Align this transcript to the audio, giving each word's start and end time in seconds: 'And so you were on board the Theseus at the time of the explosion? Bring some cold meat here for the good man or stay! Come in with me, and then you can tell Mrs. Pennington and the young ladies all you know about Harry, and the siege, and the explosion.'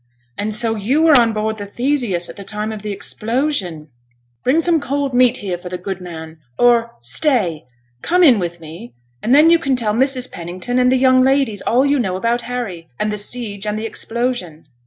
'And 0.35 0.55
so 0.55 0.73
you 0.75 1.03
were 1.03 1.21
on 1.21 1.31
board 1.31 1.59
the 1.59 1.67
Theseus 1.67 2.27
at 2.27 2.35
the 2.35 2.43
time 2.43 2.71
of 2.71 2.81
the 2.81 2.91
explosion? 2.91 3.89
Bring 4.43 4.59
some 4.59 4.81
cold 4.81 5.13
meat 5.13 5.37
here 5.37 5.59
for 5.59 5.69
the 5.69 5.77
good 5.77 6.01
man 6.01 6.39
or 6.57 6.95
stay! 7.01 7.65
Come 8.01 8.23
in 8.23 8.39
with 8.39 8.59
me, 8.59 8.95
and 9.21 9.35
then 9.35 9.51
you 9.51 9.59
can 9.59 9.75
tell 9.75 9.93
Mrs. 9.93 10.31
Pennington 10.31 10.79
and 10.79 10.91
the 10.91 10.97
young 10.97 11.21
ladies 11.21 11.61
all 11.61 11.85
you 11.85 11.99
know 11.99 12.15
about 12.15 12.41
Harry, 12.49 12.89
and 12.99 13.11
the 13.13 13.17
siege, 13.19 13.67
and 13.67 13.77
the 13.77 13.85
explosion.' 13.85 14.65